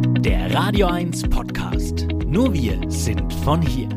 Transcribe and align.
Der 0.00 0.54
Radio 0.54 0.86
1 0.86 1.28
Podcast. 1.30 2.06
Nur 2.26 2.52
wir 2.52 2.78
sind 2.88 3.32
von 3.44 3.60
hier. 3.62 3.88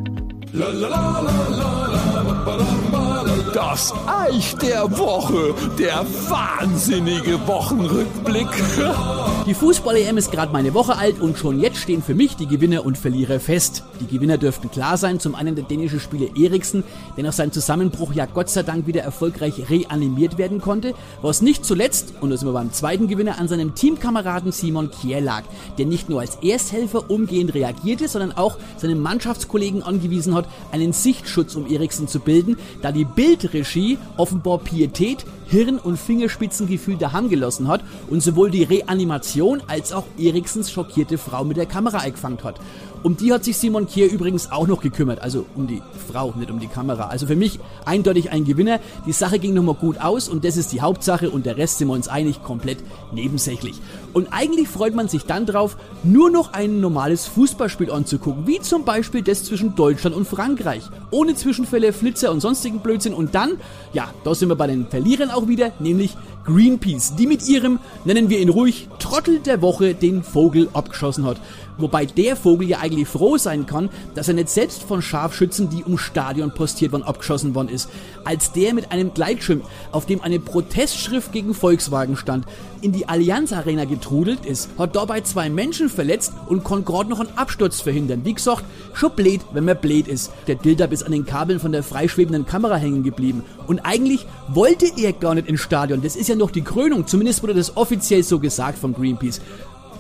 Das 3.54 3.92
Eich 4.06 4.56
der 4.58 4.84
Woche, 5.00 5.56
der 5.80 6.06
wahnsinnige 6.30 7.40
Wochenrückblick. 7.48 8.48
Die 9.48 9.56
Fußball-EM 9.56 10.18
ist 10.18 10.32
gerade 10.32 10.54
meine 10.54 10.74
Woche 10.74 10.96
alt 10.98 11.20
und 11.20 11.38
schon 11.38 11.60
jetzt 11.60 11.78
stehen 11.78 12.02
für 12.02 12.16
mich 12.16 12.38
die 12.38 12.48
Gewinner 12.48 12.86
und 12.86 12.98
Verlierer 12.98 13.42
fest. 13.42 13.84
Die 14.00 14.08
Gewinner 14.08 14.38
dürften 14.38 14.72
klar 14.72 14.96
sein, 14.96 15.20
zum 15.20 15.36
einen 15.36 15.56
der 15.56 15.66
dänische 15.66 16.00
Spieler 16.00 16.38
Eriksen, 16.38 16.86
der 17.18 17.26
nach 17.26 17.34
seinem 17.34 17.52
Zusammenbruch 17.52 18.14
ja 18.14 18.26
Gott 18.26 18.50
sei 18.50 18.64
Dank 18.64 18.88
wieder 18.88 19.02
erfolgreich 19.02 19.70
reanimiert 19.70 20.38
werden 20.38 20.62
konnte, 20.62 20.94
was 21.22 21.42
nicht 21.42 21.66
zuletzt, 21.66 22.14
und 22.22 22.30
da 22.30 22.38
sind 22.38 22.48
wir 22.48 22.54
beim 22.54 22.72
zweiten 22.72 23.10
Gewinner, 23.10 23.38
an 23.38 23.50
seinem 23.50 23.76
Teamkameraden 23.76 24.54
Simon 24.54 24.92
Kier 24.92 25.20
lag, 25.20 25.44
der 25.78 25.88
nicht 25.88 26.08
nur 26.08 26.22
als 26.22 26.38
Ersthelfer 26.38 27.10
umgehend 27.10 27.54
reagierte, 27.54 28.08
sondern 28.08 28.32
auch 28.32 28.58
seinen 28.78 29.02
Mannschaftskollegen 29.02 29.84
angewiesen 29.84 30.36
hat, 30.36 30.43
einen 30.72 30.94
Sichtschutz 30.94 31.56
um 31.56 31.68
Eriksen 31.68 32.08
zu 32.08 32.20
bilden, 32.20 32.58
da 32.82 32.92
die 32.92 33.06
Bildregie 33.06 33.98
offenbar 34.18 34.60
Pietät 34.60 35.26
Hirn- 35.48 35.80
und 35.80 35.98
Fingerspitzengefühl 35.98 36.98
daheim 36.98 37.30
gelassen 37.30 37.68
hat 37.68 37.84
und 38.10 38.22
sowohl 38.22 38.52
die 38.52 38.64
Reanimation 38.64 39.62
als 39.68 39.94
auch 39.94 40.06
Eriksens 40.18 40.72
schockierte 40.72 41.18
Frau 41.18 41.44
mit 41.44 41.58
der 41.58 41.66
Kamera 41.66 42.00
eingefangen 42.00 42.44
hat. 42.44 42.60
Um 43.04 43.18
die 43.18 43.34
hat 43.34 43.44
sich 43.44 43.58
Simon 43.58 43.86
Kier 43.86 44.10
übrigens 44.10 44.50
auch 44.50 44.66
noch 44.66 44.80
gekümmert, 44.80 45.22
also 45.22 45.46
um 45.56 45.68
die 45.68 45.82
Frau, 46.10 46.34
nicht 46.38 46.50
um 46.50 46.60
die 46.60 46.68
Kamera. 46.68 47.08
Also 47.08 47.28
für 47.28 47.36
mich 47.36 47.60
eindeutig 47.84 48.32
ein 48.32 48.46
Gewinner. 48.46 48.80
Die 49.06 49.12
Sache 49.12 49.40
ging 49.40 49.54
nochmal 49.54 49.76
gut 49.76 50.00
aus 50.00 50.30
und 50.30 50.46
das 50.46 50.56
ist 50.56 50.72
die 50.72 50.80
Hauptsache 50.80 51.30
und 51.30 51.46
der 51.46 51.58
Rest 51.58 51.80
sind 51.80 51.90
wir 51.90 51.96
uns 51.96 52.08
eigentlich 52.08 52.42
komplett 52.44 52.78
nebensächlich. 53.12 53.76
Und 54.14 54.30
eigentlich 54.32 54.70
freut 54.70 54.96
man 54.96 55.10
sich 55.10 55.26
dann 55.26 55.46
drauf, 55.46 55.76
nur 56.04 56.30
noch 56.30 56.54
ein 56.54 56.80
normales 56.80 57.26
Fußballspiel 57.28 57.92
anzugucken, 57.92 58.48
wie 58.48 58.62
zum 58.62 58.86
Beispiel 58.86 59.22
das 59.22 59.44
zwischen 59.44 59.76
Deutschland 59.76 60.16
und 60.16 60.26
Frankreich. 60.26 60.84
Ohne 61.12 61.36
Zwischenfälle, 61.36 61.92
Flitzer 61.92 62.32
und 62.32 62.40
sonstigen 62.40 62.80
Blödsinn. 62.80 63.14
Und 63.14 63.36
dann, 63.36 63.58
ja, 63.92 64.14
da 64.24 64.34
sind 64.34 64.48
wir 64.48 64.56
bei 64.56 64.68
den 64.68 64.88
Verlierern 64.88 65.30
auch 65.34 65.48
wieder, 65.48 65.72
nämlich 65.80 66.16
Greenpeace, 66.46 67.16
die 67.16 67.28
mit 67.28 67.48
ihrem, 67.48 67.80
nennen 68.04 68.30
wir 68.30 68.40
ihn 68.40 68.50
ruhig, 68.50 68.90
Trottel 69.00 69.40
der 69.40 69.62
Woche 69.62 69.94
den 69.94 70.24
Vogel 70.24 70.70
abgeschossen 70.74 71.26
hat. 71.26 71.40
Wobei 71.78 72.06
der 72.06 72.36
Vogel 72.36 72.70
ja 72.70 72.80
eigentlich 72.80 73.08
froh 73.08 73.38
sein 73.38 73.66
kann, 73.66 73.90
dass 74.14 74.28
er 74.28 74.36
nicht 74.36 74.50
selbst 74.50 74.84
von 74.84 75.02
Scharfschützen, 75.02 75.70
die 75.70 75.84
um 75.84 75.98
Stadion 75.98 76.54
postiert 76.54 76.92
waren, 76.92 77.04
abgeschossen 77.04 77.56
worden 77.56 77.70
ist. 77.70 77.90
Als 78.26 78.52
der 78.52 78.74
mit 78.74 78.92
einem 78.92 79.14
Gleitschirm, 79.14 79.62
auf 79.92 80.06
dem 80.06 80.22
eine 80.22 80.40
Protestschrift 80.40 81.32
gegen 81.32 81.54
Volkswagen 81.54 82.16
stand, 82.16 82.46
in 82.82 82.92
die 82.92 83.08
Allianz 83.08 83.54
Arena 83.54 83.86
getrudelt 83.86 84.46
ist, 84.46 84.70
hat 84.78 84.96
dabei 84.96 85.22
zwei 85.22 85.50
Menschen 85.50 85.90
verletzt 85.90 86.34
und 86.48 86.64
konnte 86.64 86.92
gerade 86.92 87.10
noch 87.10 87.22
einen 87.22 87.38
Absturz 87.38 87.82
verhindern. 87.82 88.22
Wie 88.24 88.34
gesagt, 88.34 88.64
schon 88.94 89.12
blöd, 89.16 89.42
wenn 89.54 89.66
man 89.66 89.78
blöd 89.78 90.08
ist. 90.08 90.32
Der 90.48 90.56
Dildab 90.56 90.92
ist 90.92 91.04
an 91.04 91.12
den 91.12 91.26
Kabeln 91.26 91.60
von 91.60 91.72
der 91.72 91.82
freischwebenden 91.82 92.46
Kamera 92.46 92.76
hängen 92.76 93.04
geblieben. 93.04 93.44
Und 93.66 93.80
eigentlich 93.86 94.28
wollte 94.50 94.88
er 94.98 95.14
gar 95.14 95.34
nicht 95.34 95.48
ins 95.48 95.62
Stadion. 95.62 96.02
Das 96.02 96.16
ist 96.16 96.28
ja 96.28 96.33
noch 96.36 96.52
die 96.52 96.64
Krönung. 96.64 97.08
Zumindest 97.08 97.42
wurde 97.44 97.54
das 97.54 97.76
offiziell 97.78 98.24
so 98.24 98.40
gesagt 98.40 98.78
von 98.78 98.94
Greenpeace. 98.94 99.42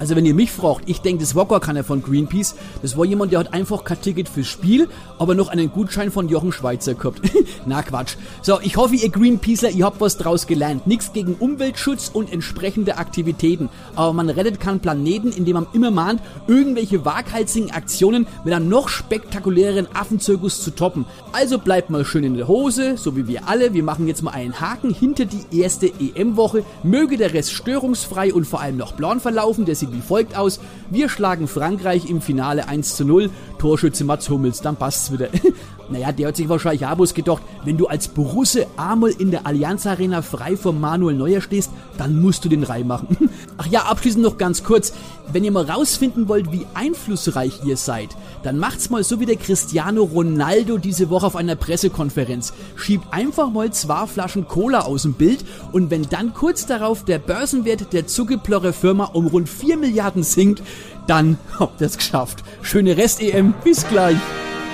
Also 0.03 0.17
wenn 0.17 0.25
ihr 0.25 0.33
mich 0.33 0.51
fragt, 0.51 0.89
ich 0.89 0.99
denke, 0.99 1.21
das 1.21 1.33
war 1.33 1.45
gar 1.45 1.61
keiner 1.61 1.85
von 1.85 2.03
Greenpeace. 2.03 2.55
Das 2.81 2.97
war 2.97 3.05
jemand, 3.05 3.31
der 3.31 3.39
hat 3.39 3.53
einfach 3.53 3.85
kein 3.85 4.01
Ticket 4.01 4.27
fürs 4.27 4.47
Spiel, 4.47 4.89
aber 5.17 5.33
noch 5.33 5.47
einen 5.47 5.71
Gutschein 5.71 6.11
von 6.11 6.27
Jochen 6.27 6.51
Schweizer 6.51 6.93
gehabt. 6.93 7.21
Na 7.65 7.81
Quatsch. 7.83 8.17
So, 8.41 8.59
ich 8.59 8.75
hoffe, 8.75 8.95
ihr 8.95 9.07
Greenpeaceler, 9.07 9.71
ihr 9.71 9.85
habt 9.85 10.01
was 10.01 10.17
draus 10.17 10.45
gelernt. 10.45 10.87
Nichts 10.87 11.13
gegen 11.13 11.35
Umweltschutz 11.35 12.11
und 12.11 12.33
entsprechende 12.33 12.97
Aktivitäten. 12.97 13.69
Aber 13.95 14.11
man 14.11 14.29
rettet 14.29 14.59
keinen 14.59 14.81
Planeten, 14.81 15.31
indem 15.31 15.53
man 15.53 15.67
immer 15.71 15.89
mahnt, 15.89 16.21
irgendwelche 16.47 17.05
waghalsigen 17.05 17.71
Aktionen 17.71 18.27
mit 18.43 18.53
einem 18.53 18.67
noch 18.67 18.89
spektakuläreren 18.89 19.87
Affenzirkus 19.95 20.61
zu 20.61 20.71
toppen. 20.71 21.05
Also 21.31 21.59
bleibt 21.59 21.89
mal 21.89 22.03
schön 22.03 22.25
in 22.25 22.33
der 22.33 22.49
Hose, 22.49 22.97
so 22.97 23.15
wie 23.15 23.29
wir 23.29 23.47
alle. 23.47 23.73
Wir 23.73 23.83
machen 23.83 24.09
jetzt 24.09 24.21
mal 24.21 24.31
einen 24.31 24.59
Haken 24.59 24.93
hinter 24.93 25.23
die 25.23 25.61
erste 25.61 25.87
EM-Woche. 25.87 26.65
Möge 26.83 27.15
der 27.15 27.33
Rest 27.33 27.53
störungsfrei 27.53 28.33
und 28.33 28.45
vor 28.45 28.59
allem 28.59 28.75
noch 28.75 28.97
plan 28.97 29.21
verlaufen. 29.21 29.63
Der 29.63 29.75
sieht 29.77 29.92
wie 29.93 30.01
folgt 30.01 30.35
aus. 30.35 30.59
Wir 30.89 31.09
schlagen 31.09 31.47
Frankreich 31.47 32.09
im 32.09 32.21
Finale 32.21 32.67
1 32.67 32.95
zu 32.95 33.05
0. 33.05 33.29
Torschütze 33.59 34.03
Mats 34.03 34.29
Hummels, 34.29 34.61
dann 34.61 34.75
passt's 34.75 35.11
wieder. 35.11 35.29
naja, 35.89 36.11
der 36.11 36.27
hat 36.29 36.35
sich 36.35 36.49
wahrscheinlich 36.49 36.85
Abus 36.85 37.13
gedacht, 37.13 37.43
wenn 37.63 37.77
du 37.77 37.87
als 37.87 38.07
Borusse 38.07 38.67
einmal 38.77 39.11
in 39.11 39.31
der 39.31 39.45
Allianz 39.47 39.85
Arena 39.85 40.21
frei 40.21 40.57
vor 40.57 40.73
Manuel 40.73 41.15
Neuer 41.15 41.41
stehst, 41.41 41.71
dann 41.97 42.21
musst 42.21 42.43
du 42.45 42.49
den 42.49 42.63
Reih 42.63 42.83
machen. 42.83 43.17
Ach 43.57 43.67
ja, 43.67 43.83
abschließend 43.83 44.23
noch 44.23 44.37
ganz 44.37 44.63
kurz. 44.63 44.93
Wenn 45.31 45.43
ihr 45.43 45.51
mal 45.51 45.69
rausfinden 45.69 46.27
wollt, 46.27 46.51
wie 46.51 46.65
einflussreich 46.73 47.61
ihr 47.65 47.77
seid, 47.77 48.09
dann 48.43 48.57
macht's 48.57 48.89
mal 48.89 49.03
so 49.03 49.19
wie 49.19 49.25
der 49.25 49.37
Cristiano 49.37 50.03
Ronaldo 50.03 50.77
diese 50.77 51.09
Woche 51.09 51.27
auf 51.27 51.35
einer 51.35 51.55
Pressekonferenz. 51.55 52.53
Schiebt 52.75 53.05
einfach 53.11 53.49
mal 53.49 53.71
zwei 53.71 54.05
Flaschen 54.07 54.47
Cola 54.47 54.81
aus 54.81 55.03
dem 55.03 55.13
Bild 55.13 55.45
und 55.71 55.91
wenn 55.91 56.03
dann 56.09 56.33
kurz 56.33 56.65
darauf 56.65 57.05
der 57.05 57.19
Börsenwert 57.19 57.93
der 57.93 58.07
Zuckeplorre 58.07 58.73
Firma 58.73 59.05
um 59.05 59.27
rund 59.27 59.47
4 59.47 59.77
Milliarden 59.77 60.23
sinkt, 60.23 60.61
dann 61.07 61.37
habt 61.59 61.81
ihr 61.81 61.87
es 61.87 61.97
geschafft. 61.97 62.43
Schöne 62.61 62.97
Rest-EM, 62.97 63.53
bis 63.63 63.87
gleich. 63.87 64.17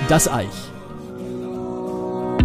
Das 0.08 0.28
Eich. 0.28 0.69